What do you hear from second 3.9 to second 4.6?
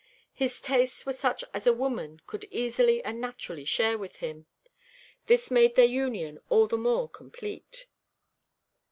with him.